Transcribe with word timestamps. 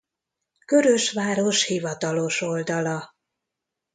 Körös 0.65 1.11
város 1.11 1.63
hivatalos 1.65 2.41
oldala 2.41 3.15